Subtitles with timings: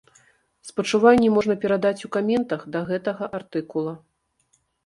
[0.69, 3.93] Спачуванні можна перадаць у каментах да гэтага артыкула.